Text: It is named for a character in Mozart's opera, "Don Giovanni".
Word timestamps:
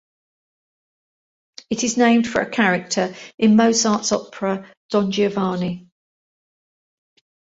It 1.69 1.83
is 1.83 1.95
named 1.95 2.27
for 2.27 2.41
a 2.41 2.49
character 2.49 3.13
in 3.37 3.55
Mozart's 3.55 4.11
opera, 4.11 4.67
"Don 4.89 5.11
Giovanni". 5.11 5.89